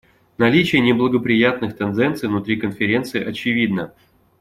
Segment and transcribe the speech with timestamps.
[0.39, 3.93] Наличие неблагоприятных тенденций внутри Конференции очевидно.